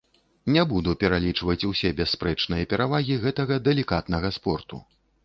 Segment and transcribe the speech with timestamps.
[0.53, 4.81] Не буду пералічваць усе бясспрэчныя перавагі гэтага далікатнага спорту.